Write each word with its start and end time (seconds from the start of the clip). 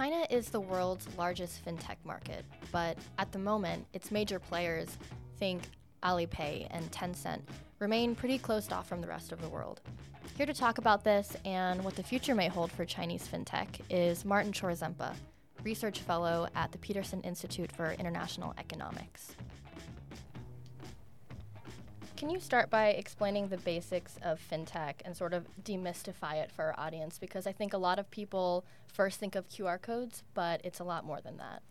China 0.00 0.26
is 0.30 0.48
the 0.48 0.58
world's 0.58 1.06
largest 1.18 1.62
fintech 1.62 1.96
market, 2.06 2.42
but 2.72 2.96
at 3.18 3.30
the 3.32 3.38
moment, 3.38 3.86
its 3.92 4.10
major 4.10 4.38
players, 4.38 4.96
think 5.38 5.60
Alipay 6.02 6.66
and 6.70 6.90
Tencent, 6.90 7.42
remain 7.80 8.14
pretty 8.14 8.38
closed 8.38 8.72
off 8.72 8.88
from 8.88 9.02
the 9.02 9.06
rest 9.06 9.30
of 9.30 9.42
the 9.42 9.48
world. 9.50 9.82
Here 10.38 10.46
to 10.46 10.54
talk 10.54 10.78
about 10.78 11.04
this 11.04 11.36
and 11.44 11.84
what 11.84 11.96
the 11.96 12.02
future 12.02 12.34
may 12.34 12.48
hold 12.48 12.72
for 12.72 12.86
Chinese 12.86 13.28
fintech 13.28 13.78
is 13.90 14.24
Martin 14.24 14.52
Chorzempa, 14.52 15.14
research 15.64 15.98
fellow 15.98 16.48
at 16.54 16.72
the 16.72 16.78
Peterson 16.78 17.20
Institute 17.20 17.70
for 17.70 17.92
International 17.92 18.54
Economics. 18.56 19.36
Can 22.20 22.28
you 22.28 22.38
start 22.38 22.68
by 22.68 22.88
explaining 22.88 23.48
the 23.48 23.56
basics 23.56 24.18
of 24.22 24.38
fintech 24.52 24.96
and 25.06 25.16
sort 25.16 25.32
of 25.32 25.46
demystify 25.64 26.34
it 26.34 26.52
for 26.52 26.66
our 26.66 26.74
audience? 26.78 27.18
Because 27.18 27.46
I 27.46 27.52
think 27.52 27.72
a 27.72 27.78
lot 27.78 27.98
of 27.98 28.10
people 28.10 28.62
first 28.86 29.18
think 29.18 29.36
of 29.36 29.48
QR 29.48 29.80
codes, 29.80 30.22
but 30.34 30.60
it's 30.62 30.80
a 30.80 30.84
lot 30.84 31.06
more 31.06 31.22
than 31.22 31.38
that. 31.38 31.62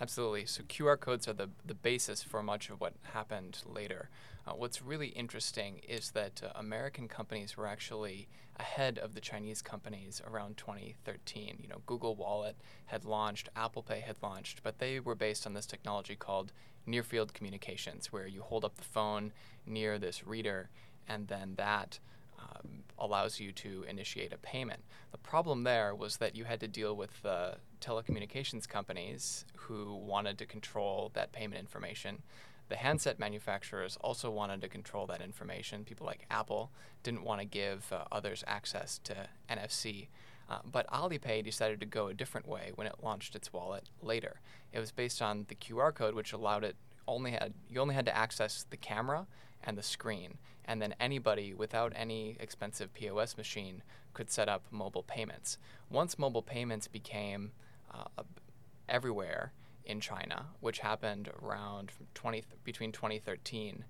Absolutely. 0.00 0.46
So 0.46 0.62
QR 0.62 0.98
codes 0.98 1.26
are 1.26 1.32
the, 1.32 1.50
the 1.66 1.74
basis 1.74 2.22
for 2.22 2.42
much 2.42 2.70
of 2.70 2.80
what 2.80 2.94
happened 3.14 3.62
later. 3.66 4.08
Uh, 4.46 4.52
what's 4.52 4.80
really 4.80 5.08
interesting 5.08 5.80
is 5.86 6.12
that 6.12 6.40
uh, 6.42 6.50
American 6.54 7.08
companies 7.08 7.56
were 7.56 7.66
actually 7.66 8.28
ahead 8.60 8.98
of 8.98 9.14
the 9.14 9.20
Chinese 9.20 9.60
companies 9.60 10.22
around 10.26 10.56
2013. 10.56 11.58
You 11.60 11.68
know, 11.68 11.82
Google 11.86 12.14
Wallet 12.14 12.56
had 12.86 13.04
launched, 13.04 13.48
Apple 13.56 13.82
Pay 13.82 14.00
had 14.00 14.16
launched, 14.22 14.62
but 14.62 14.78
they 14.78 15.00
were 15.00 15.14
based 15.16 15.46
on 15.46 15.54
this 15.54 15.66
technology 15.66 16.14
called 16.14 16.52
near 16.86 17.02
field 17.02 17.34
communications, 17.34 18.12
where 18.12 18.26
you 18.26 18.42
hold 18.42 18.64
up 18.64 18.76
the 18.76 18.84
phone 18.84 19.32
near 19.66 19.98
this 19.98 20.26
reader 20.26 20.70
and 21.08 21.28
then 21.28 21.54
that 21.56 21.98
um, 22.38 22.82
allows 22.98 23.40
you 23.40 23.52
to 23.52 23.84
initiate 23.88 24.32
a 24.32 24.38
payment. 24.38 24.82
The 25.12 25.18
problem 25.18 25.64
there 25.64 25.94
was 25.94 26.16
that 26.18 26.36
you 26.36 26.44
had 26.44 26.60
to 26.60 26.68
deal 26.68 26.94
with 26.94 27.22
the 27.22 27.56
telecommunications 27.80 28.68
companies 28.68 29.44
who 29.56 29.94
wanted 29.94 30.38
to 30.38 30.46
control 30.46 31.10
that 31.14 31.32
payment 31.32 31.60
information. 31.60 32.22
The 32.68 32.76
handset 32.76 33.18
manufacturers 33.18 33.96
also 34.00 34.30
wanted 34.30 34.60
to 34.60 34.68
control 34.68 35.06
that 35.06 35.22
information. 35.22 35.84
People 35.84 36.06
like 36.06 36.26
Apple 36.30 36.70
didn't 37.02 37.24
want 37.24 37.40
to 37.40 37.46
give 37.46 37.90
uh, 37.92 38.04
others 38.12 38.44
access 38.46 38.98
to 39.04 39.28
NFC. 39.48 40.08
Uh, 40.50 40.58
but 40.70 40.86
Alipay 40.88 41.44
decided 41.44 41.80
to 41.80 41.86
go 41.86 42.08
a 42.08 42.14
different 42.14 42.48
way 42.48 42.72
when 42.74 42.86
it 42.86 42.96
launched 43.02 43.34
its 43.36 43.52
wallet 43.52 43.88
later. 44.02 44.40
It 44.72 44.78
was 44.78 44.92
based 44.92 45.20
on 45.20 45.46
the 45.48 45.54
QR 45.54 45.94
code, 45.94 46.14
which 46.14 46.32
allowed 46.32 46.64
it 46.64 46.76
only 47.08 47.32
had 47.32 47.54
you 47.68 47.80
only 47.80 47.94
had 47.94 48.06
to 48.06 48.16
access 48.16 48.64
the 48.70 48.76
camera 48.76 49.26
and 49.64 49.76
the 49.76 49.82
screen. 49.82 50.38
And 50.64 50.82
then 50.82 50.94
anybody 51.00 51.54
without 51.54 51.92
any 51.96 52.36
expensive 52.38 52.92
POS 52.92 53.36
machine 53.36 53.82
could 54.12 54.30
set 54.30 54.48
up 54.48 54.66
mobile 54.70 55.02
payments. 55.02 55.56
Once 55.88 56.18
mobile 56.18 56.42
payments 56.42 56.86
became 56.86 57.52
uh, 57.92 58.22
everywhere 58.88 59.52
in 59.84 60.00
China, 60.00 60.46
which 60.60 60.80
happened 60.80 61.30
around 61.42 61.92
20, 62.14 62.44
between 62.64 62.92
2013 62.92 63.84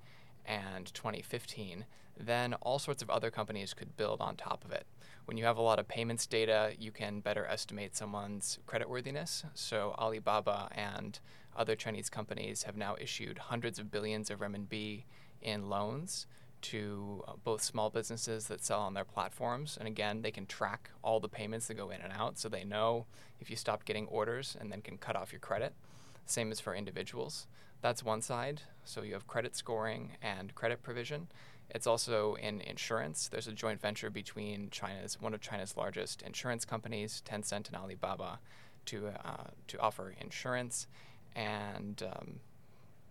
and 0.46 0.94
2015, 0.94 1.84
then 2.16 2.54
all 2.54 2.78
sorts 2.78 3.02
of 3.02 3.10
other 3.10 3.30
companies 3.30 3.74
could 3.74 3.96
build 3.96 4.20
on 4.20 4.36
top 4.36 4.64
of 4.64 4.70
it. 4.70 4.86
When 5.24 5.36
you 5.36 5.44
have 5.44 5.56
a 5.56 5.62
lot 5.62 5.78
of 5.78 5.88
payments 5.88 6.26
data, 6.26 6.72
you 6.78 6.90
can 6.90 7.20
better 7.20 7.44
estimate 7.46 7.94
someone's 7.94 8.58
creditworthiness. 8.66 9.44
So 9.54 9.94
Alibaba 9.98 10.68
and 10.72 11.18
other 11.58 11.76
Chinese 11.76 12.08
companies 12.08 12.62
have 12.62 12.76
now 12.76 12.96
issued 13.00 13.38
hundreds 13.38 13.78
of 13.78 13.90
billions 13.90 14.30
of 14.30 14.38
renminbi 14.40 15.04
in 15.42 15.68
loans 15.68 16.26
to 16.60 17.24
uh, 17.28 17.32
both 17.44 17.62
small 17.62 17.90
businesses 17.90 18.48
that 18.48 18.64
sell 18.64 18.80
on 18.80 18.94
their 18.94 19.04
platforms. 19.04 19.76
And 19.78 19.86
again, 19.86 20.22
they 20.22 20.30
can 20.30 20.46
track 20.46 20.90
all 21.02 21.20
the 21.20 21.28
payments 21.28 21.66
that 21.68 21.74
go 21.74 21.90
in 21.90 22.00
and 22.00 22.12
out 22.12 22.38
so 22.38 22.48
they 22.48 22.64
know 22.64 23.06
if 23.40 23.50
you 23.50 23.56
stop 23.56 23.84
getting 23.84 24.06
orders 24.06 24.56
and 24.58 24.72
then 24.72 24.80
can 24.80 24.98
cut 24.98 25.16
off 25.16 25.32
your 25.32 25.40
credit. 25.40 25.74
Same 26.26 26.50
as 26.50 26.60
for 26.60 26.74
individuals. 26.74 27.46
That's 27.80 28.02
one 28.02 28.22
side. 28.22 28.62
So 28.84 29.02
you 29.02 29.12
have 29.14 29.26
credit 29.26 29.54
scoring 29.54 30.16
and 30.20 30.54
credit 30.54 30.82
provision. 30.82 31.28
It's 31.70 31.86
also 31.86 32.34
in 32.34 32.60
insurance. 32.62 33.28
There's 33.28 33.46
a 33.46 33.52
joint 33.52 33.80
venture 33.80 34.10
between 34.10 34.70
China's 34.70 35.20
one 35.20 35.34
of 35.34 35.40
China's 35.40 35.76
largest 35.76 36.22
insurance 36.22 36.64
companies, 36.64 37.22
Tencent 37.24 37.68
and 37.68 37.76
Alibaba, 37.76 38.40
to 38.86 39.08
uh, 39.08 39.44
to 39.66 39.78
offer 39.78 40.14
insurance, 40.20 40.86
and 41.38 42.02
um, 42.02 42.40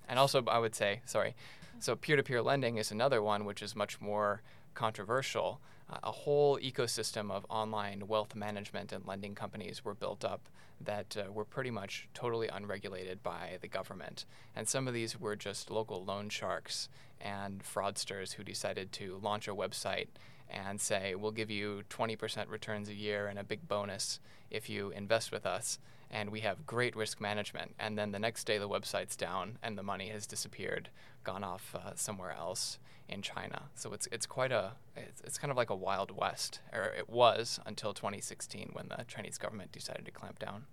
and 0.08 0.20
also 0.20 0.44
I 0.48 0.60
would 0.60 0.76
say 0.76 1.02
sorry, 1.06 1.36
so 1.80 1.96
peer-to-peer 1.96 2.42
lending 2.42 2.78
is 2.78 2.92
another 2.92 3.22
one 3.22 3.46
which 3.46 3.62
is 3.62 3.76
much 3.76 4.02
more 4.02 4.42
controversial. 4.74 5.62
Uh, 5.90 5.98
a 6.04 6.12
whole 6.12 6.60
ecosystem 6.60 7.32
of 7.32 7.46
online 7.50 8.08
wealth 8.08 8.36
management 8.36 8.92
and 8.92 9.08
lending 9.08 9.34
companies 9.34 9.86
were 9.86 9.94
built 9.94 10.26
up 10.26 10.42
that 10.82 11.16
uh, 11.18 11.32
were 11.32 11.46
pretty 11.46 11.72
much 11.72 12.10
totally 12.14 12.50
unregulated 12.50 13.24
by 13.24 13.58
the 13.62 13.68
government. 13.68 14.26
And 14.56 14.68
some 14.68 14.88
of 14.88 14.94
these 14.94 15.20
were 15.20 15.36
just 15.36 15.72
local 15.72 16.04
loan 16.04 16.30
sharks 16.30 16.90
and 17.22 17.64
fraudsters 17.64 18.34
who 18.34 18.44
decided 18.44 18.92
to 18.94 19.20
launch 19.24 19.48
a 19.48 19.56
website 19.56 20.08
and 20.50 20.80
say, 20.80 21.16
we'll 21.16 21.32
give 21.32 21.50
you 21.50 21.84
20% 21.90 22.50
returns 22.50 22.90
a 22.90 22.94
year 22.94 23.28
and 23.28 23.40
a 23.40 23.44
big 23.44 23.68
bonus 23.68 24.20
if 24.52 24.70
you 24.70 24.92
invest 24.92 25.32
with 25.32 25.46
us 25.46 25.80
and 26.10 26.30
we 26.30 26.42
have 26.42 26.66
great 26.66 26.96
risk 26.96 27.20
management. 27.20 27.76
And 27.80 27.98
then 27.98 28.12
the 28.12 28.20
next 28.20 28.46
day, 28.46 28.58
the 28.58 28.70
website's 28.70 29.16
down 29.16 29.58
and 29.62 29.78
the 29.78 29.84
money 29.84 30.10
has 30.10 30.26
disappeared, 30.26 30.90
gone 31.24 31.44
off 31.44 31.76
uh, 31.76 31.96
somewhere 31.96 32.32
else 32.32 32.80
in 33.10 33.22
China. 33.22 33.64
So 33.76 33.94
it's 33.94 34.08
it's 34.12 34.26
quite 34.26 34.52
a 34.52 34.74
it's, 34.96 35.22
it's 35.22 35.38
kind 35.38 35.52
of 35.52 35.58
like 35.58 35.70
a 35.70 35.76
wild 35.76 36.12
west, 36.12 36.60
or 36.74 36.94
it 36.98 37.10
was 37.10 37.60
until 37.66 37.94
2016 37.94 38.72
when 38.74 38.90
the 38.90 39.06
Chinese 39.08 39.38
government 39.38 39.72
decided 39.72 40.06
to 40.06 40.12
clamp 40.12 40.40
down. 40.40 40.66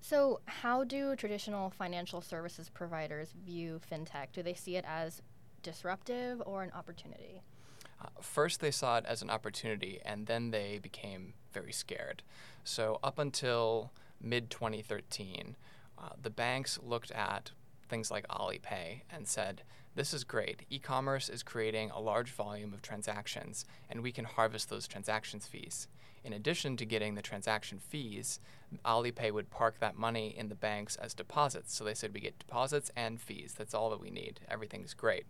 So, 0.00 0.40
how 0.46 0.84
do 0.84 1.16
traditional 1.16 1.70
financial 1.70 2.20
services 2.20 2.68
providers 2.68 3.34
view 3.44 3.80
fintech? 3.90 4.28
Do 4.32 4.42
they 4.42 4.54
see 4.54 4.76
it 4.76 4.84
as 4.86 5.22
disruptive 5.62 6.40
or 6.46 6.62
an 6.62 6.70
opportunity? 6.72 7.42
Uh, 8.00 8.06
first, 8.20 8.60
they 8.60 8.70
saw 8.70 8.98
it 8.98 9.04
as 9.06 9.22
an 9.22 9.30
opportunity, 9.30 10.00
and 10.04 10.26
then 10.26 10.52
they 10.52 10.78
became 10.80 11.34
very 11.52 11.72
scared. 11.72 12.22
So, 12.62 13.00
up 13.02 13.18
until 13.18 13.90
mid 14.20 14.50
2013, 14.50 15.56
uh, 15.98 16.10
the 16.20 16.30
banks 16.30 16.78
looked 16.82 17.10
at 17.10 17.52
things 17.88 18.10
like 18.10 18.26
Alipay 18.28 19.02
and 19.10 19.26
said, 19.26 19.62
This 19.94 20.12
is 20.12 20.24
great. 20.24 20.62
E 20.70 20.78
commerce 20.78 21.28
is 21.28 21.42
creating 21.42 21.90
a 21.90 22.00
large 22.00 22.30
volume 22.30 22.72
of 22.72 22.82
transactions, 22.82 23.64
and 23.90 24.02
we 24.02 24.12
can 24.12 24.24
harvest 24.24 24.70
those 24.70 24.86
transactions 24.86 25.46
fees. 25.46 25.88
In 26.24 26.32
addition 26.32 26.76
to 26.76 26.84
getting 26.84 27.14
the 27.14 27.22
transaction 27.22 27.78
fees, 27.78 28.40
Alipay 28.84 29.32
would 29.32 29.50
park 29.50 29.76
that 29.80 29.96
money 29.96 30.34
in 30.36 30.48
the 30.48 30.54
banks 30.54 30.96
as 30.96 31.14
deposits. 31.14 31.74
So 31.74 31.84
they 31.84 31.94
said, 31.94 32.12
We 32.12 32.20
get 32.20 32.38
deposits 32.38 32.90
and 32.96 33.20
fees. 33.20 33.54
That's 33.56 33.74
all 33.74 33.90
that 33.90 34.00
we 34.00 34.10
need. 34.10 34.40
Everything's 34.48 34.94
great. 34.94 35.24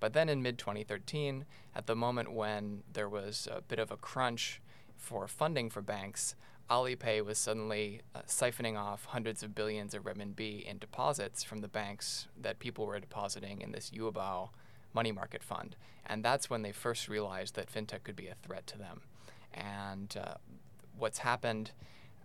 But 0.00 0.14
then 0.14 0.28
in 0.28 0.42
mid 0.42 0.58
2013, 0.58 1.44
at 1.74 1.86
the 1.86 1.94
moment 1.94 2.32
when 2.32 2.82
there 2.92 3.08
was 3.08 3.48
a 3.50 3.60
bit 3.60 3.78
of 3.78 3.90
a 3.90 3.96
crunch 3.96 4.60
for 4.96 5.26
funding 5.28 5.70
for 5.70 5.80
banks, 5.80 6.34
Alipay 6.70 7.24
was 7.24 7.38
suddenly 7.38 8.00
uh, 8.14 8.20
siphoning 8.26 8.78
off 8.78 9.06
hundreds 9.06 9.42
of 9.42 9.54
billions 9.54 9.94
of 9.94 10.04
renminbi 10.04 10.64
in 10.64 10.78
deposits 10.78 11.42
from 11.42 11.60
the 11.60 11.68
banks 11.68 12.28
that 12.40 12.58
people 12.58 12.86
were 12.86 12.98
depositing 12.98 13.60
in 13.60 13.72
this 13.72 13.90
Yuebao 13.90 14.50
money 14.94 15.12
market 15.12 15.42
fund. 15.42 15.76
And 16.06 16.24
that's 16.24 16.48
when 16.50 16.62
they 16.62 16.72
first 16.72 17.08
realized 17.08 17.54
that 17.56 17.72
fintech 17.72 18.04
could 18.04 18.16
be 18.16 18.28
a 18.28 18.34
threat 18.42 18.66
to 18.68 18.78
them. 18.78 19.02
And 19.52 20.16
uh, 20.16 20.34
what's 20.96 21.18
happened 21.18 21.72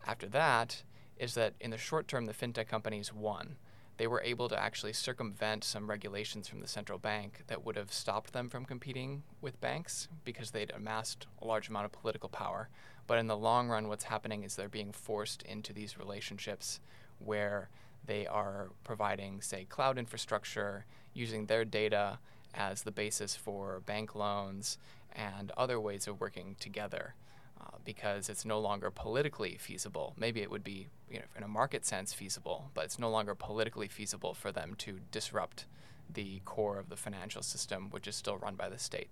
after 0.06 0.28
that 0.28 0.84
is 1.18 1.34
that 1.34 1.54
in 1.60 1.72
the 1.72 1.78
short 1.78 2.08
term, 2.08 2.26
the 2.26 2.34
fintech 2.34 2.68
companies 2.68 3.14
won 3.14 3.58
they 3.98 4.08
were 4.08 4.22
able 4.22 4.48
to 4.48 4.60
actually 4.60 4.94
circumvent 4.94 5.64
some 5.64 5.90
regulations 5.90 6.48
from 6.48 6.62
the 6.62 6.68
central 6.68 7.00
bank 7.00 7.44
that 7.48 7.66
would 7.66 7.76
have 7.76 7.92
stopped 7.92 8.32
them 8.32 8.50
from 8.50 8.64
competing 8.64 9.24
with 9.42 9.60
banks 9.60 10.08
because 10.24 10.52
they'd 10.52 10.72
amassed 10.72 11.26
a 11.42 11.46
large 11.46 11.68
amount 11.68 11.86
of 11.86 11.92
political 11.92 12.30
power. 12.30 12.70
But 13.08 13.18
in 13.18 13.28
the 13.28 13.38
long 13.38 13.70
run, 13.70 13.88
what's 13.88 14.06
happening 14.06 14.44
is 14.44 14.56
they're 14.56 14.70
being 14.70 14.92
forced 14.92 15.42
into 15.44 15.74
these 15.74 15.98
relationships 15.98 16.80
where 17.20 17.70
they 18.06 18.28
are 18.28 18.70
providing, 18.84 19.42
say, 19.42 19.66
cloud 19.66 19.98
infrastructure, 19.98 20.86
using 21.14 21.48
their 21.48 21.66
data 21.66 22.20
as 22.54 22.84
the 22.84 22.92
basis 22.92 23.36
for 23.36 23.82
bank 23.86 24.14
loans 24.14 24.78
and 25.12 25.52
other 25.58 25.80
ways 25.80 26.08
of 26.08 26.22
working 26.22 26.56
together 26.60 27.16
uh, 27.60 27.78
because 27.86 28.30
it's 28.30 28.46
no 28.46 28.60
longer 28.60 28.92
politically 28.92 29.58
feasible. 29.60 30.14
Maybe 30.18 30.42
it 30.42 30.52
would 30.52 30.64
be, 30.64 30.88
you 31.10 31.20
know, 31.20 31.26
in 31.36 31.44
a 31.44 31.48
market 31.48 31.86
sense, 31.86 32.14
feasible, 32.14 32.72
but 32.74 32.86
it's 32.86 33.00
no 33.00 33.10
longer 33.10 33.36
politically 33.36 33.88
feasible 33.88 34.34
for 34.34 34.52
them 34.52 34.76
to 34.80 35.00
disrupt 35.12 35.66
the 36.14 36.42
core 36.46 36.80
of 36.80 36.90
the 36.90 36.96
financial 36.96 37.42
system, 37.42 37.90
which 37.90 38.08
is 38.08 38.16
still 38.16 38.38
run 38.38 38.56
by 38.56 38.70
the 38.70 38.78
state. 38.78 39.10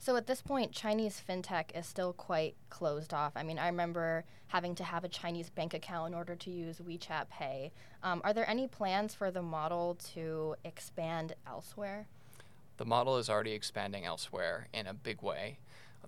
So 0.00 0.14
at 0.14 0.28
this 0.28 0.40
point, 0.40 0.72
Chinese 0.72 1.20
fintech 1.28 1.76
is 1.76 1.86
still 1.86 2.12
quite 2.12 2.54
closed 2.70 3.12
off. 3.12 3.32
I 3.34 3.42
mean, 3.42 3.58
I 3.58 3.66
remember 3.66 4.24
having 4.46 4.74
to 4.76 4.84
have 4.84 5.02
a 5.02 5.08
Chinese 5.08 5.50
bank 5.50 5.74
account 5.74 6.12
in 6.12 6.14
order 6.14 6.36
to 6.36 6.50
use 6.50 6.78
WeChat 6.78 7.28
Pay. 7.30 7.72
Um, 8.02 8.20
are 8.22 8.32
there 8.32 8.48
any 8.48 8.68
plans 8.68 9.12
for 9.12 9.30
the 9.32 9.42
model 9.42 9.98
to 10.14 10.54
expand 10.64 11.34
elsewhere? 11.46 12.06
The 12.76 12.84
model 12.84 13.18
is 13.18 13.28
already 13.28 13.52
expanding 13.52 14.04
elsewhere 14.04 14.68
in 14.72 14.86
a 14.86 14.94
big 14.94 15.20
way 15.20 15.58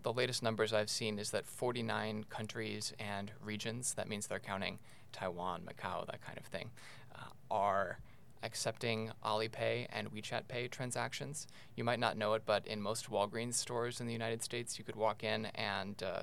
the 0.02 0.12
latest 0.12 0.42
numbers 0.42 0.72
I've 0.72 0.90
seen 0.90 1.18
is 1.18 1.30
that 1.30 1.46
49 1.46 2.24
countries 2.28 2.92
and 2.98 3.32
regions, 3.42 3.94
that 3.94 4.08
means 4.08 4.26
they're 4.26 4.38
counting 4.38 4.78
Taiwan, 5.12 5.62
Macau, 5.62 6.06
that 6.06 6.20
kind 6.20 6.38
of 6.38 6.44
thing, 6.44 6.70
uh, 7.14 7.28
are 7.50 7.98
accepting 8.42 9.10
Alipay 9.24 9.86
and 9.92 10.10
WeChat 10.12 10.48
Pay 10.48 10.68
transactions. 10.68 11.46
You 11.76 11.84
might 11.84 12.00
not 12.00 12.16
know 12.16 12.34
it, 12.34 12.42
but 12.46 12.66
in 12.66 12.80
most 12.80 13.10
Walgreens 13.10 13.54
stores 13.54 14.00
in 14.00 14.06
the 14.06 14.12
United 14.12 14.42
States, 14.42 14.78
you 14.78 14.84
could 14.84 14.96
walk 14.96 15.22
in 15.22 15.46
and 15.46 16.02
uh, 16.02 16.22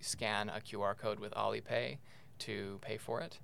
scan 0.00 0.48
a 0.48 0.60
QR 0.60 0.96
code 0.96 1.18
with 1.18 1.32
Alipay 1.34 1.98
to 2.40 2.78
pay 2.82 2.96
for 2.96 3.20
it. 3.20 3.38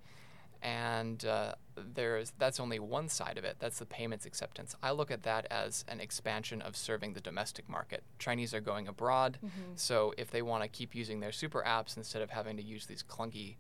And 0.63 1.25
uh, 1.25 1.55
there's 1.95 2.33
that's 2.39 2.61
only 2.61 2.79
one 2.79 3.09
side 3.09 3.39
of 3.39 3.45
it. 3.45 3.57
That's 3.59 3.79
the 3.79 3.87
payments 3.87 4.27
acceptance. 4.27 4.75
I 4.83 4.91
look 4.91 5.11
at 5.11 5.23
that 5.23 5.47
as 5.51 5.85
an 5.89 6.01
expansion 6.01 6.61
of 6.63 6.77
serving 6.77 7.15
the 7.15 7.21
domestic 7.21 7.69
market. 7.69 8.03
Chinese 8.19 8.53
are 8.53 8.61
going 8.61 8.87
abroad, 8.87 9.39
mm-hmm. 9.45 9.73
so 9.77 10.13
if 10.19 10.31
they 10.31 10.43
want 10.43 10.63
to 10.63 10.69
keep 10.69 10.95
using 10.95 11.21
their 11.21 11.33
super 11.33 11.63
apps 11.67 11.97
instead 11.97 12.23
of 12.23 12.31
having 12.31 12.57
to 12.57 12.63
use 12.63 12.87
these 12.87 13.03
clunky 13.03 13.57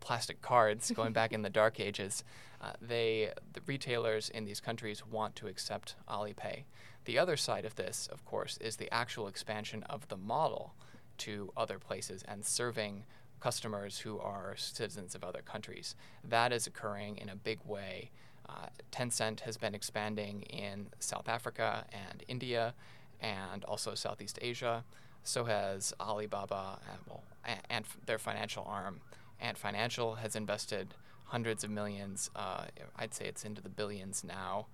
plastic 0.00 0.40
cards 0.42 0.90
going 0.96 1.12
back 1.12 1.32
in 1.32 1.42
the 1.42 1.50
dark 1.50 1.78
ages, 1.78 2.24
uh, 2.60 2.72
they 2.80 3.30
the 3.52 3.60
retailers 3.66 4.30
in 4.30 4.44
these 4.44 4.60
countries 4.60 5.06
want 5.06 5.36
to 5.36 5.46
accept 5.46 5.96
Alipay. 6.08 6.64
The 7.04 7.18
other 7.18 7.36
side 7.36 7.64
of 7.64 7.74
this, 7.74 8.08
of 8.12 8.24
course, 8.24 8.58
is 8.58 8.76
the 8.76 8.92
actual 8.92 9.26
expansion 9.26 9.82
of 9.84 10.08
the 10.08 10.16
model 10.16 10.74
to 11.18 11.52
other 11.56 11.78
places 11.78 12.22
and 12.26 12.44
serving 12.44 13.04
customers 13.42 13.98
who 13.98 14.20
are 14.20 14.54
citizens 14.56 15.16
of 15.16 15.24
other 15.24 15.42
countries. 15.42 15.96
That 16.22 16.52
is 16.52 16.68
occurring 16.68 17.18
in 17.18 17.28
a 17.28 17.34
big 17.34 17.58
way. 17.66 18.10
Uh, 18.48 18.68
Tencent 18.92 19.40
has 19.40 19.56
been 19.56 19.74
expanding 19.74 20.42
in 20.42 20.86
South 21.00 21.28
Africa 21.28 21.84
and 21.92 22.22
India 22.28 22.74
and 23.20 23.64
also 23.64 23.94
Southeast 23.94 24.38
Asia. 24.40 24.84
So 25.24 25.44
has 25.44 25.92
Alibaba 26.00 26.78
and, 26.88 27.00
well, 27.08 27.24
and, 27.68 27.84
their 28.06 28.18
financial 28.18 28.64
arm. 28.64 29.00
Ant 29.40 29.58
Financial 29.58 30.16
has 30.16 30.36
invested 30.36 30.94
hundreds 31.24 31.64
of 31.64 31.70
millions, 31.70 32.30
uh, 32.36 32.64
I'd 32.96 33.14
say 33.14 33.26
it's 33.26 33.44
into 33.44 33.60
the 33.60 33.68
billions 33.68 34.22
now, 34.22 34.66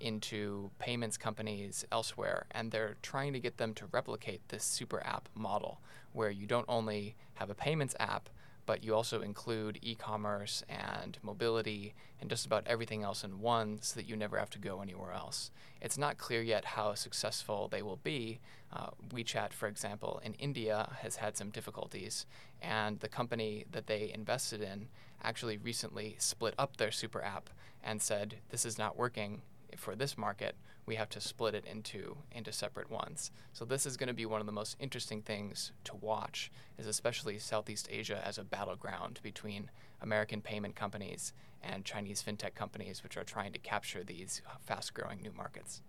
into 0.00 0.70
payments 0.78 1.16
companies 1.16 1.84
elsewhere, 1.92 2.46
and 2.50 2.70
they're 2.70 2.96
trying 3.02 3.32
to 3.34 3.40
get 3.40 3.58
them 3.58 3.74
to 3.74 3.86
replicate 3.92 4.40
this 4.48 4.64
super 4.64 5.02
app 5.04 5.28
model 5.34 5.80
where 6.14 6.30
you 6.30 6.46
don't 6.46 6.64
only 6.68 7.14
have 7.34 7.50
a 7.50 7.54
payments 7.54 7.94
app, 8.00 8.30
but 8.66 8.82
you 8.82 8.94
also 8.94 9.20
include 9.20 9.78
e 9.82 9.94
commerce 9.94 10.62
and 10.68 11.18
mobility 11.22 11.94
and 12.20 12.30
just 12.30 12.46
about 12.46 12.66
everything 12.66 13.02
else 13.02 13.22
in 13.22 13.40
one 13.40 13.78
so 13.82 14.00
that 14.00 14.08
you 14.08 14.16
never 14.16 14.38
have 14.38 14.48
to 14.50 14.58
go 14.58 14.80
anywhere 14.80 15.12
else. 15.12 15.50
It's 15.82 15.98
not 15.98 16.16
clear 16.16 16.40
yet 16.40 16.64
how 16.64 16.94
successful 16.94 17.68
they 17.68 17.82
will 17.82 18.00
be. 18.02 18.40
Uh, 18.72 18.90
WeChat, 19.12 19.52
for 19.52 19.68
example, 19.68 20.20
in 20.24 20.34
India 20.34 20.96
has 21.02 21.16
had 21.16 21.36
some 21.36 21.50
difficulties, 21.50 22.24
and 22.62 23.00
the 23.00 23.08
company 23.08 23.66
that 23.70 23.86
they 23.86 24.10
invested 24.14 24.62
in 24.62 24.88
actually 25.22 25.58
recently 25.58 26.16
split 26.18 26.54
up 26.58 26.76
their 26.76 26.90
super 26.90 27.22
app 27.22 27.50
and 27.82 28.00
said, 28.00 28.36
This 28.48 28.64
is 28.64 28.78
not 28.78 28.96
working 28.96 29.42
for 29.76 29.94
this 29.94 30.16
market, 30.16 30.54
we 30.86 30.96
have 30.96 31.08
to 31.10 31.20
split 31.20 31.54
it 31.54 31.64
into 31.64 32.16
into 32.32 32.52
separate 32.52 32.90
ones. 32.90 33.30
So 33.52 33.64
this 33.64 33.86
is 33.86 33.96
going 33.96 34.08
to 34.08 34.14
be 34.14 34.26
one 34.26 34.40
of 34.40 34.46
the 34.46 34.52
most 34.52 34.76
interesting 34.78 35.22
things 35.22 35.72
to 35.84 35.96
watch, 35.96 36.50
is 36.78 36.86
especially 36.86 37.38
Southeast 37.38 37.88
Asia 37.90 38.22
as 38.24 38.38
a 38.38 38.44
battleground 38.44 39.20
between 39.22 39.70
American 40.00 40.40
payment 40.40 40.76
companies 40.76 41.32
and 41.62 41.84
Chinese 41.84 42.22
fintech 42.22 42.54
companies, 42.54 43.02
which 43.02 43.16
are 43.16 43.24
trying 43.24 43.52
to 43.52 43.58
capture 43.58 44.04
these 44.04 44.42
fast-growing 44.66 45.22
new 45.22 45.32
markets. 45.32 45.80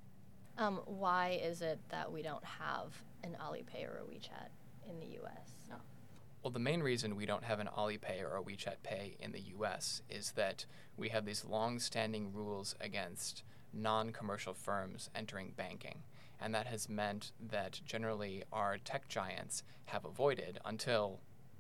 Um, 0.58 0.80
why 0.86 1.40
is 1.44 1.62
it 1.62 1.80
that 1.90 2.12
we 2.12 2.22
don't 2.22 2.44
have 2.46 2.94
an 3.24 3.36
Alipay 3.42 3.84
or 3.84 4.00
a 4.00 4.10
WeChat 4.10 4.50
in 4.90 5.00
the 5.00 5.16
U.S.? 5.18 5.52
No. 5.70 5.76
Well, 6.42 6.52
the 6.52 6.60
main 6.60 6.82
reason 6.82 7.18
we 7.18 7.26
don't 7.26 7.44
have 7.44 7.60
an 7.60 7.68
Alipay 7.78 8.22
or 8.22 8.38
a 8.38 8.42
WeChat 8.42 8.76
Pay 8.84 9.18
in 9.20 9.34
the 9.34 9.42
U.S. 9.58 10.02
is 10.10 10.32
that 10.34 10.66
we 10.96 11.10
have 11.10 11.26
these 11.26 11.44
long-standing 11.44 12.32
rules 12.32 12.76
against 12.80 13.44
non 13.76 14.12
commercial 14.12 14.54
firms 14.54 15.10
entering 15.16 15.54
banking. 15.56 16.04
And 16.40 16.54
that 16.54 16.68
has 16.68 16.90
meant 16.90 17.32
that 17.50 17.80
generally 17.86 18.44
our 18.52 18.78
tech 18.78 19.08
giants 19.08 19.64
have 19.86 20.06
avoided 20.06 20.60
until 20.66 21.20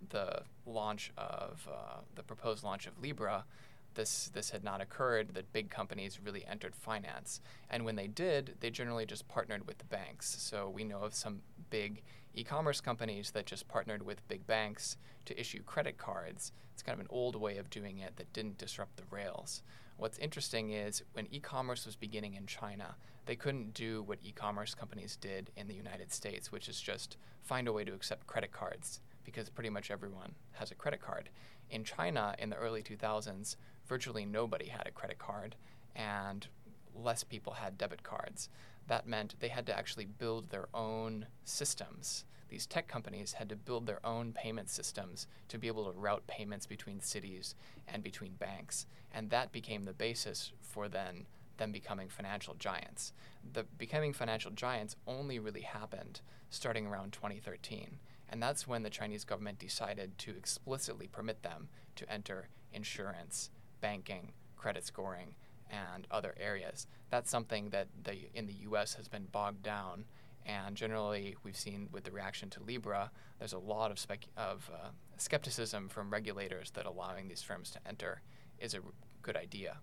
the 0.09 0.41
launch 0.65 1.11
of 1.17 1.67
uh, 1.71 1.99
the 2.15 2.23
proposed 2.23 2.63
launch 2.63 2.87
of 2.87 2.99
Libra. 2.99 3.45
This, 3.93 4.29
this 4.33 4.49
had 4.49 4.63
not 4.63 4.81
occurred 4.81 5.33
that 5.33 5.53
big 5.53 5.69
companies 5.69 6.19
really 6.23 6.45
entered 6.45 6.75
finance. 6.75 7.39
And 7.69 7.85
when 7.85 7.95
they 7.95 8.07
did, 8.07 8.55
they 8.59 8.69
generally 8.69 9.05
just 9.05 9.27
partnered 9.29 9.65
with 9.65 9.77
the 9.77 9.85
banks. 9.85 10.35
So 10.39 10.69
we 10.69 10.83
know 10.83 10.99
of 10.99 11.13
some 11.13 11.41
big 11.69 12.03
e 12.35 12.43
commerce 12.43 12.81
companies 12.81 13.31
that 13.31 13.45
just 13.45 13.67
partnered 13.67 14.03
with 14.03 14.27
big 14.27 14.45
banks 14.45 14.97
to 15.25 15.39
issue 15.39 15.63
credit 15.63 15.97
cards. 15.97 16.51
It's 16.73 16.83
kind 16.83 16.99
of 16.99 17.05
an 17.05 17.09
old 17.09 17.35
way 17.35 17.57
of 17.57 17.69
doing 17.69 17.99
it 17.99 18.17
that 18.17 18.33
didn't 18.33 18.57
disrupt 18.57 18.97
the 18.97 19.03
rails. 19.09 19.63
What's 19.97 20.19
interesting 20.19 20.71
is 20.71 21.03
when 21.13 21.27
e 21.31 21.39
commerce 21.39 21.85
was 21.85 21.95
beginning 21.95 22.33
in 22.33 22.45
China, 22.45 22.95
they 23.25 23.35
couldn't 23.35 23.73
do 23.73 24.03
what 24.03 24.19
e 24.21 24.33
commerce 24.33 24.75
companies 24.75 25.15
did 25.15 25.51
in 25.55 25.67
the 25.67 25.73
United 25.73 26.11
States, 26.11 26.51
which 26.51 26.67
is 26.67 26.81
just 26.81 27.17
find 27.41 27.67
a 27.67 27.73
way 27.73 27.85
to 27.85 27.93
accept 27.93 28.27
credit 28.27 28.51
cards 28.51 28.99
because 29.23 29.49
pretty 29.49 29.69
much 29.69 29.89
everyone 29.89 30.35
has 30.53 30.71
a 30.71 30.75
credit 30.75 31.01
card. 31.01 31.29
In 31.69 31.83
China 31.83 32.35
in 32.37 32.49
the 32.49 32.57
early 32.57 32.83
2000s, 32.83 33.55
virtually 33.87 34.25
nobody 34.25 34.67
had 34.67 34.87
a 34.87 34.91
credit 34.91 35.17
card 35.17 35.55
and 35.95 36.47
less 36.93 37.23
people 37.23 37.53
had 37.53 37.77
debit 37.77 38.03
cards. 38.03 38.49
That 38.87 39.07
meant 39.07 39.35
they 39.39 39.47
had 39.47 39.65
to 39.67 39.77
actually 39.77 40.05
build 40.05 40.49
their 40.49 40.67
own 40.73 41.27
systems 41.43 42.25
these 42.49 42.65
tech 42.65 42.87
companies 42.87 43.33
had 43.33 43.49
to 43.49 43.55
build 43.55 43.85
their 43.85 44.05
own 44.05 44.31
payment 44.31 44.69
systems 44.69 45.27
to 45.49 45.57
be 45.57 45.67
able 45.67 45.85
to 45.85 45.99
route 45.99 46.25
payments 46.27 46.65
between 46.65 47.01
cities 47.01 47.55
and 47.87 48.03
between 48.03 48.33
banks. 48.33 48.85
And 49.11 49.29
that 49.29 49.51
became 49.51 49.83
the 49.83 49.93
basis 49.93 50.51
for 50.61 50.87
then 50.87 51.25
them 51.57 51.71
becoming 51.71 52.09
financial 52.09 52.53
giants. 52.55 53.13
The 53.53 53.63
becoming 53.77 54.13
financial 54.13 54.51
giants 54.51 54.95
only 55.07 55.39
really 55.39 55.61
happened 55.61 56.21
starting 56.49 56.85
around 56.85 57.13
2013. 57.13 57.97
And 58.29 58.41
that's 58.41 58.67
when 58.67 58.83
the 58.83 58.89
Chinese 58.89 59.23
government 59.23 59.59
decided 59.59 60.17
to 60.19 60.31
explicitly 60.31 61.07
permit 61.07 61.43
them 61.43 61.69
to 61.95 62.11
enter 62.11 62.49
insurance, 62.73 63.49
banking, 63.81 64.33
credit 64.55 64.85
scoring, 64.85 65.35
and 65.69 66.07
other 66.11 66.35
areas. 66.39 66.87
That's 67.09 67.29
something 67.29 67.69
that 67.69 67.87
the, 68.03 68.29
in 68.33 68.45
the 68.47 68.55
US 68.69 68.93
has 68.95 69.07
been 69.07 69.25
bogged 69.31 69.63
down 69.63 70.05
and 70.45 70.75
generally, 70.75 71.35
we've 71.43 71.57
seen 71.57 71.89
with 71.91 72.03
the 72.03 72.11
reaction 72.11 72.49
to 72.51 72.63
Libra, 72.63 73.09
there's 73.39 73.53
a 73.53 73.59
lot 73.59 73.89
of, 73.89 73.97
spec- 73.97 74.27
of 74.37 74.69
uh, 74.71 74.89
skepticism 75.17 75.89
from 75.89 76.11
regulators 76.11 76.69
that 76.71 76.85
allowing 76.85 77.27
these 77.27 77.41
firms 77.41 77.71
to 77.71 77.79
enter 77.87 78.21
is 78.59 78.75
a 78.75 78.77
r- 78.77 78.83
good 79.23 79.35
idea. 79.35 79.77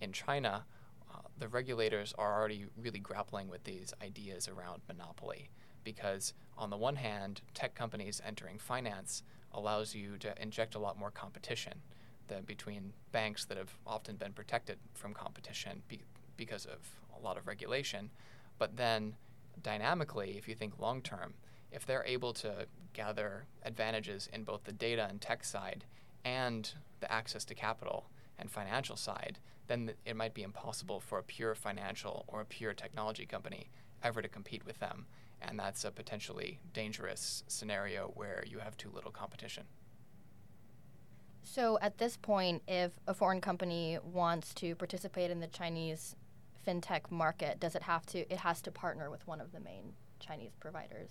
In 0.00 0.12
China, 0.12 0.64
uh, 1.12 1.18
the 1.38 1.48
regulators 1.48 2.14
are 2.16 2.38
already 2.38 2.66
really 2.76 3.00
grappling 3.00 3.48
with 3.48 3.64
these 3.64 3.92
ideas 4.02 4.48
around 4.48 4.80
monopoly 4.88 5.50
because, 5.84 6.32
on 6.56 6.70
the 6.70 6.76
one 6.76 6.96
hand, 6.96 7.42
tech 7.52 7.74
companies 7.74 8.22
entering 8.26 8.58
finance 8.58 9.22
allows 9.52 9.94
you 9.94 10.16
to 10.18 10.42
inject 10.42 10.74
a 10.74 10.78
lot 10.78 10.98
more 10.98 11.10
competition 11.10 11.82
than 12.28 12.44
between 12.44 12.92
banks 13.12 13.44
that 13.46 13.58
have 13.58 13.74
often 13.86 14.16
been 14.16 14.32
protected 14.32 14.78
from 14.94 15.14
competition 15.14 15.82
be- 15.88 16.02
because 16.36 16.64
of 16.64 16.78
a 17.16 17.22
lot 17.22 17.36
of 17.36 17.46
regulation. 17.46 18.10
But 18.58 18.76
then 18.76 19.16
dynamically, 19.62 20.36
if 20.38 20.48
you 20.48 20.54
think 20.54 20.78
long 20.78 21.02
term, 21.02 21.34
if 21.70 21.84
they're 21.84 22.04
able 22.04 22.32
to 22.34 22.66
gather 22.92 23.44
advantages 23.64 24.28
in 24.32 24.44
both 24.44 24.64
the 24.64 24.72
data 24.72 25.06
and 25.08 25.20
tech 25.20 25.44
side 25.44 25.84
and 26.24 26.72
the 27.00 27.12
access 27.12 27.44
to 27.46 27.54
capital 27.54 28.06
and 28.38 28.50
financial 28.50 28.96
side, 28.96 29.38
then 29.66 29.92
it 30.04 30.16
might 30.16 30.34
be 30.34 30.42
impossible 30.42 31.00
for 31.00 31.18
a 31.18 31.22
pure 31.22 31.54
financial 31.54 32.24
or 32.26 32.40
a 32.40 32.46
pure 32.46 32.72
technology 32.72 33.26
company 33.26 33.70
ever 34.02 34.22
to 34.22 34.28
compete 34.28 34.64
with 34.64 34.78
them. 34.78 35.06
And 35.40 35.58
that's 35.58 35.84
a 35.84 35.90
potentially 35.90 36.58
dangerous 36.72 37.44
scenario 37.46 38.08
where 38.14 38.42
you 38.46 38.58
have 38.58 38.76
too 38.76 38.90
little 38.92 39.10
competition. 39.10 39.64
So, 41.50 41.78
at 41.80 41.96
this 41.96 42.16
point, 42.16 42.62
if 42.68 42.92
a 43.06 43.14
foreign 43.14 43.40
company 43.40 43.98
wants 44.04 44.52
to 44.54 44.74
participate 44.74 45.30
in 45.30 45.40
the 45.40 45.46
Chinese 45.46 46.14
fintech 46.66 47.10
market, 47.10 47.58
does 47.58 47.74
it 47.74 47.82
have 47.82 48.04
to? 48.06 48.30
It 48.30 48.38
has 48.38 48.60
to 48.62 48.70
partner 48.70 49.10
with 49.10 49.26
one 49.26 49.40
of 49.40 49.52
the 49.52 49.60
main 49.60 49.94
Chinese 50.20 50.52
providers. 50.60 51.10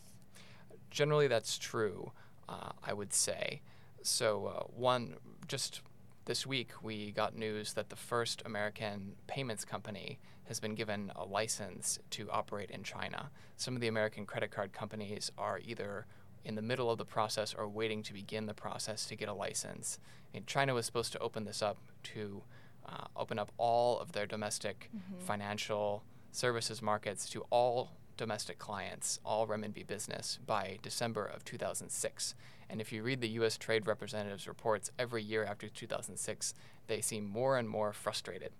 Generally, 0.91 1.29
that's 1.29 1.57
true. 1.57 2.11
Uh, 2.49 2.71
I 2.81 2.93
would 2.93 3.13
say. 3.13 3.61
So 4.03 4.45
uh, 4.45 4.63
one 4.73 5.15
just 5.49 5.81
this 6.23 6.47
week 6.47 6.69
we 6.81 7.11
got 7.11 7.35
news 7.35 7.73
that 7.73 7.89
the 7.89 7.95
first 7.97 8.41
American 8.45 9.15
payments 9.27 9.65
company 9.65 10.17
has 10.45 10.61
been 10.61 10.73
given 10.73 11.11
a 11.15 11.25
license 11.25 11.99
to 12.11 12.29
operate 12.31 12.71
in 12.71 12.83
China. 12.83 13.31
Some 13.57 13.75
of 13.75 13.81
the 13.81 13.89
American 13.89 14.25
credit 14.25 14.49
card 14.49 14.71
companies 14.71 15.29
are 15.37 15.59
either 15.65 16.05
in 16.43 16.55
the 16.55 16.61
middle 16.61 16.89
of 16.89 16.97
the 16.97 17.05
process 17.05 17.53
or 17.53 17.67
waiting 17.67 18.03
to 18.03 18.13
begin 18.13 18.45
the 18.45 18.53
process 18.53 19.05
to 19.05 19.15
get 19.15 19.29
a 19.29 19.33
license. 19.33 19.99
And 20.33 20.47
China 20.47 20.73
was 20.73 20.85
supposed 20.85 21.11
to 21.13 21.19
open 21.19 21.45
this 21.45 21.61
up 21.61 21.77
to 22.03 22.43
uh, 22.85 23.05
open 23.15 23.37
up 23.37 23.51
all 23.57 23.99
of 23.99 24.13
their 24.13 24.25
domestic 24.25 24.89
mm-hmm. 24.95 25.25
financial 25.25 26.03
services 26.31 26.81
markets 26.81 27.29
to 27.29 27.41
all 27.49 27.91
domestic 28.15 28.57
clients, 28.57 29.19
all 29.25 29.45
renminbi 29.47 29.85
business, 29.85 30.39
by 30.45 30.79
December 30.81 31.25
of 31.25 31.45
2006. 31.45 32.35
And 32.69 32.81
if 32.81 32.91
you 32.91 33.03
read 33.03 33.21
the 33.21 33.29
U.S. 33.29 33.57
Trade 33.57 33.87
Representative's 33.87 34.47
reports 34.47 34.91
every 34.97 35.23
year 35.23 35.43
after 35.43 35.69
2006, 35.69 36.53
they 36.87 37.01
seem 37.01 37.25
more 37.25 37.57
and 37.57 37.69
more 37.69 37.93
frustrated 37.93 38.51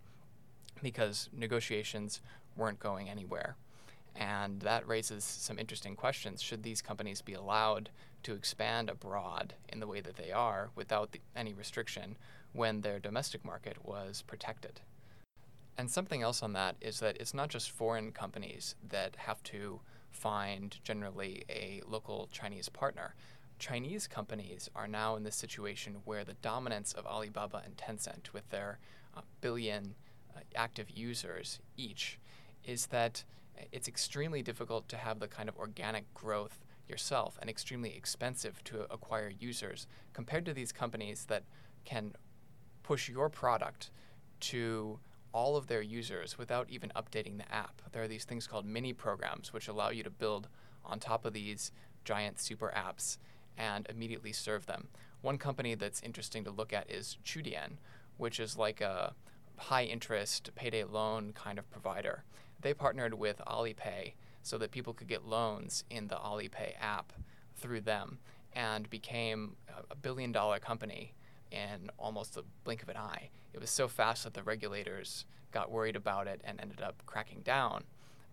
because 0.81 1.29
negotiations 1.34 2.22
weren't 2.55 2.79
going 2.79 3.10
anywhere. 3.10 3.55
And 4.17 4.62
that 4.62 4.88
raises 4.88 5.24
some 5.24 5.59
interesting 5.59 5.95
questions. 5.95 6.41
Should 6.41 6.63
these 6.63 6.81
companies 6.81 7.21
be 7.21 7.33
allowed 7.33 7.89
to 8.24 8.33
expand 8.33 8.89
abroad 8.89 9.53
in 9.69 9.79
the 9.79 9.88
way 9.88 10.01
that 10.01 10.15
they 10.15 10.31
are 10.31 10.71
without 10.75 11.12
the, 11.12 11.21
any 11.36 11.53
restriction 11.53 12.17
when 12.51 12.81
their 12.81 13.00
domestic 13.00 13.45
market 13.45 13.77
was 13.86 14.24
protected? 14.24 14.81
And 15.77 15.91
something 15.91 16.24
else 16.24 16.41
on 16.41 16.53
that 16.53 16.75
is 16.81 17.00
that 17.00 17.17
it's 17.19 17.36
not 17.36 17.50
just 17.50 17.69
foreign 17.69 18.12
companies 18.12 18.74
that 18.89 19.15
have 19.17 19.43
to 19.43 19.81
find 20.09 20.79
generally 20.83 21.43
a 21.47 21.83
local 21.88 22.27
Chinese 22.31 22.69
partner. 22.69 23.13
Chinese 23.59 24.07
companies 24.07 24.67
are 24.75 24.88
now 24.88 25.15
in 25.15 25.24
this 25.24 25.36
situation 25.36 25.97
where 26.05 26.24
the 26.24 26.33
dominance 26.41 26.93
of 26.93 27.05
Alibaba 27.05 27.62
and 27.63 27.77
Tencent, 27.77 28.33
with 28.33 28.50
their 28.50 28.79
uh, 29.15 29.21
billion 29.41 29.93
uh, 30.36 30.39
active 30.55 30.89
users 30.89 31.59
each, 31.75 32.19
is 32.63 32.88
that 32.88 33.24
it's 33.71 33.87
extremely 33.87 34.41
difficult 34.41 34.87
to 34.89 34.97
have 34.97 35.19
the 35.19 35.27
kind 35.27 35.49
of 35.49 35.57
organic 35.57 36.13
growth 36.13 36.63
yourself 36.87 37.37
and 37.41 37.49
extremely 37.49 37.95
expensive 37.95 38.63
to 38.63 38.91
acquire 38.91 39.31
users 39.39 39.87
compared 40.13 40.45
to 40.45 40.53
these 40.53 40.71
companies 40.71 41.25
that 41.25 41.43
can 41.85 42.13
push 42.83 43.09
your 43.09 43.29
product 43.29 43.91
to 44.39 44.99
all 45.33 45.57
of 45.57 45.67
their 45.67 45.81
users 45.81 46.37
without 46.37 46.69
even 46.69 46.91
updating 46.95 47.37
the 47.37 47.53
app. 47.53 47.81
There 47.91 48.03
are 48.03 48.07
these 48.07 48.23
things 48.23 48.47
called 48.47 48.65
mini 48.65 48.93
programs 48.93 49.51
which 49.53 49.67
allow 49.67 49.89
you 49.89 50.03
to 50.03 50.09
build 50.09 50.47
on 50.85 50.99
top 50.99 51.25
of 51.25 51.33
these 51.33 51.71
giant 52.05 52.39
super 52.39 52.73
apps 52.75 53.17
and 53.57 53.85
immediately 53.89 54.31
serve 54.31 54.65
them. 54.65 54.87
One 55.21 55.37
company 55.37 55.75
that's 55.75 56.01
interesting 56.01 56.43
to 56.45 56.51
look 56.51 56.71
at 56.71 56.89
is 56.89 57.17
Qudian, 57.25 57.73
which 58.17 58.39
is 58.39 58.57
like 58.57 58.81
a 58.81 59.13
high 59.57 59.83
interest 59.83 60.51
payday 60.55 60.83
loan 60.83 61.33
kind 61.33 61.59
of 61.59 61.69
provider. 61.69 62.23
They 62.61 62.73
partnered 62.73 63.13
with 63.13 63.41
Alipay 63.47 64.13
so 64.41 64.57
that 64.57 64.71
people 64.71 64.93
could 64.93 65.07
get 65.07 65.25
loans 65.25 65.83
in 65.89 66.07
the 66.07 66.15
Alipay 66.15 66.73
app 66.79 67.13
through 67.55 67.81
them 67.81 68.19
and 68.53 68.89
became 68.89 69.55
a 69.91 69.95
billion 69.95 70.31
dollar 70.31 70.59
company 70.59 71.13
in 71.51 71.89
almost 71.97 72.33
the 72.33 72.43
blink 72.63 72.81
of 72.81 72.89
an 72.89 72.97
eye. 72.97 73.29
It 73.53 73.61
was 73.61 73.69
so 73.69 73.87
fast 73.87 74.23
that 74.23 74.33
the 74.33 74.43
regulators 74.43 75.25
got 75.51 75.71
worried 75.71 75.95
about 75.95 76.27
it 76.27 76.41
and 76.43 76.59
ended 76.59 76.81
up 76.81 77.01
cracking 77.05 77.41
down. 77.41 77.83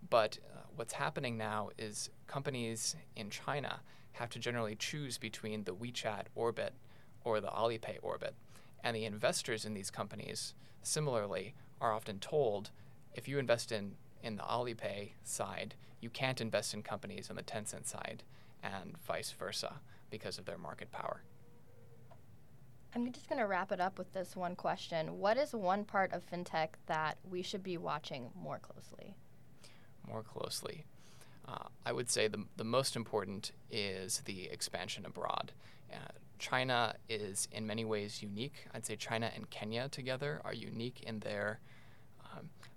But 0.09 0.37
uh, 0.53 0.59
what's 0.75 0.93
happening 0.93 1.37
now 1.37 1.69
is 1.77 2.09
companies 2.27 2.95
in 3.15 3.29
China 3.29 3.81
have 4.13 4.29
to 4.31 4.39
generally 4.39 4.75
choose 4.75 5.17
between 5.17 5.63
the 5.63 5.73
WeChat 5.73 6.25
orbit 6.35 6.73
or 7.23 7.41
the 7.41 7.47
Alipay 7.47 7.97
orbit. 8.01 8.35
And 8.83 8.95
the 8.95 9.05
investors 9.05 9.65
in 9.65 9.73
these 9.73 9.89
companies, 9.89 10.53
similarly, 10.83 11.55
are 11.81 11.91
often 11.91 12.19
told 12.19 12.71
if 13.13 13.27
you 13.27 13.39
invest 13.39 13.71
in, 13.71 13.95
in 14.25 14.35
the 14.35 14.43
Alipay 14.43 15.11
side, 15.23 15.75
you 16.01 16.09
can't 16.09 16.41
invest 16.41 16.73
in 16.73 16.81
companies 16.81 17.29
on 17.29 17.35
the 17.35 17.43
Tencent 17.43 17.85
side, 17.85 18.23
and 18.63 18.97
vice 19.07 19.31
versa 19.31 19.75
because 20.09 20.37
of 20.39 20.45
their 20.45 20.57
market 20.57 20.91
power. 20.91 21.21
I'm 22.95 23.11
just 23.11 23.29
going 23.29 23.39
to 23.39 23.45
wrap 23.45 23.71
it 23.71 23.79
up 23.79 23.97
with 23.99 24.11
this 24.13 24.35
one 24.35 24.55
question. 24.55 25.19
What 25.19 25.37
is 25.37 25.53
one 25.53 25.83
part 25.83 26.11
of 26.13 26.23
fintech 26.29 26.69
that 26.87 27.17
we 27.29 27.41
should 27.41 27.61
be 27.61 27.77
watching 27.77 28.31
more 28.35 28.57
closely? 28.57 29.15
More 30.07 30.23
closely. 30.23 30.85
Uh, 31.47 31.67
I 31.85 31.91
would 31.91 32.09
say 32.09 32.27
the, 32.27 32.45
the 32.55 32.63
most 32.63 32.95
important 32.95 33.51
is 33.69 34.21
the 34.25 34.45
expansion 34.45 35.05
abroad. 35.05 35.51
Uh, 35.93 35.97
China 36.39 36.95
is 37.09 37.47
in 37.51 37.67
many 37.67 37.85
ways 37.85 38.23
unique. 38.23 38.65
I'd 38.73 38.85
say 38.85 38.95
China 38.95 39.29
and 39.35 39.49
Kenya 39.49 39.89
together 39.89 40.41
are 40.43 40.53
unique 40.53 41.03
in 41.03 41.19
their 41.19 41.59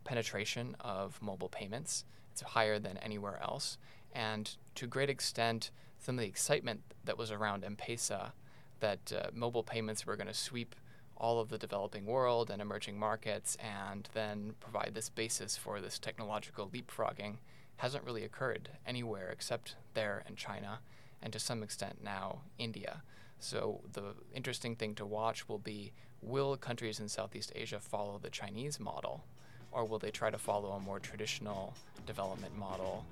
penetration 0.08 0.74
of 0.80 1.20
mobile 1.20 1.50
payments. 1.50 2.06
It's 2.32 2.40
higher 2.40 2.78
than 2.78 2.96
anywhere 2.98 3.38
else. 3.42 3.76
And 4.14 4.50
to 4.76 4.86
a 4.86 4.88
great 4.88 5.10
extent, 5.10 5.70
some 5.98 6.14
of 6.14 6.22
the 6.22 6.26
excitement 6.26 6.80
that 7.04 7.18
was 7.18 7.30
around 7.30 7.62
M 7.62 7.76
Pesa 7.76 8.32
that 8.80 9.12
uh, 9.12 9.28
mobile 9.34 9.62
payments 9.62 10.06
were 10.06 10.16
going 10.16 10.26
to 10.26 10.34
sweep 10.34 10.74
all 11.18 11.40
of 11.40 11.50
the 11.50 11.58
developing 11.58 12.06
world 12.06 12.48
and 12.48 12.62
emerging 12.62 12.98
markets 12.98 13.58
and 13.60 14.08
then 14.14 14.54
provide 14.60 14.92
this 14.94 15.10
basis 15.10 15.58
for 15.58 15.80
this 15.80 15.98
technological 15.98 16.70
leapfrogging 16.70 17.36
hasn't 17.76 18.04
really 18.04 18.24
occurred 18.24 18.70
anywhere 18.86 19.28
except 19.30 19.76
there 19.92 20.24
in 20.26 20.36
China 20.36 20.78
and 21.20 21.32
to 21.32 21.38
some 21.38 21.62
extent 21.62 21.98
now 22.02 22.40
India. 22.56 23.02
So 23.40 23.80
the 23.92 24.14
interesting 24.32 24.74
thing 24.74 24.94
to 24.94 25.04
watch 25.04 25.48
will 25.48 25.58
be 25.58 25.92
will 26.22 26.56
countries 26.56 26.98
in 26.98 27.08
Southeast 27.08 27.52
Asia 27.54 27.78
follow 27.78 28.18
the 28.18 28.30
Chinese 28.30 28.80
model 28.80 29.24
or 29.72 29.84
will 29.84 29.98
they 29.98 30.10
try 30.10 30.30
to 30.30 30.38
follow 30.38 30.70
a 30.72 30.80
more 30.80 30.98
traditional 30.98 31.74
development 32.06 32.56
model, 32.56 33.04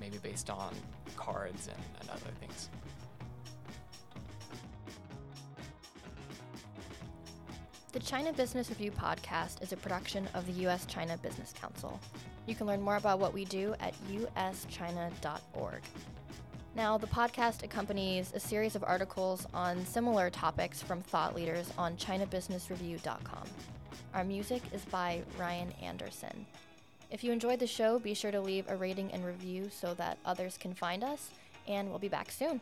maybe 0.00 0.18
based 0.18 0.50
on 0.50 0.74
cards 1.16 1.68
and, 1.68 1.82
and 2.00 2.10
other 2.10 2.30
things? 2.40 2.68
The 7.92 8.00
China 8.00 8.32
Business 8.32 8.70
Review 8.70 8.90
podcast 8.90 9.62
is 9.62 9.72
a 9.72 9.76
production 9.76 10.28
of 10.34 10.46
the 10.46 10.62
U.S. 10.62 10.84
China 10.86 11.16
Business 11.18 11.52
Council. 11.52 12.00
You 12.46 12.56
can 12.56 12.66
learn 12.66 12.82
more 12.82 12.96
about 12.96 13.20
what 13.20 13.32
we 13.32 13.44
do 13.44 13.74
at 13.78 13.94
uschina.org. 14.10 15.82
Now, 16.74 16.98
the 16.98 17.06
podcast 17.06 17.62
accompanies 17.62 18.32
a 18.34 18.40
series 18.40 18.74
of 18.74 18.82
articles 18.82 19.46
on 19.54 19.86
similar 19.86 20.28
topics 20.28 20.82
from 20.82 21.02
thought 21.02 21.36
leaders 21.36 21.72
on 21.78 21.96
ChinaBusinessReview.com. 21.96 23.46
Our 24.14 24.22
music 24.22 24.62
is 24.72 24.84
by 24.84 25.22
Ryan 25.36 25.72
Anderson. 25.82 26.46
If 27.10 27.24
you 27.24 27.32
enjoyed 27.32 27.58
the 27.58 27.66
show, 27.66 27.98
be 27.98 28.14
sure 28.14 28.30
to 28.30 28.40
leave 28.40 28.64
a 28.68 28.76
rating 28.76 29.10
and 29.10 29.24
review 29.24 29.70
so 29.76 29.92
that 29.94 30.18
others 30.24 30.56
can 30.56 30.72
find 30.72 31.02
us, 31.02 31.30
and 31.66 31.90
we'll 31.90 31.98
be 31.98 32.06
back 32.06 32.30
soon. 32.30 32.60